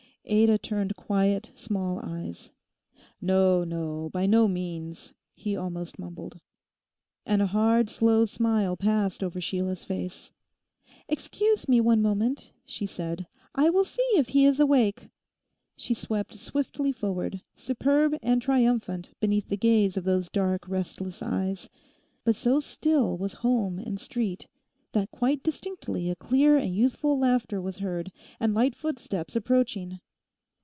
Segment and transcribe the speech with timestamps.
[0.29, 2.51] Ada turned quiet small eyes.
[3.19, 6.39] 'No, no, by no means,' he almost mumbled.
[7.25, 10.31] And a hard, slow smile passed over Sheila's face.
[11.09, 13.25] 'Excuse me one moment,' she said;
[13.55, 15.09] 'I will see if he is awake.'
[15.75, 21.67] She swept swiftly forward, superb and triumphant, beneath the gaze of those dark, restless eyes.
[22.23, 24.47] But so still was home and street
[24.93, 29.99] that quite distinctly a clear and youthful laughter was heard, and light footsteps approaching.